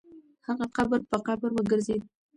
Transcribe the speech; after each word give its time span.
هغه 0.47 0.65
قبر 0.75 0.99
په 1.09 1.17
قبر 1.27 1.49
وګرځېد. 1.53 2.01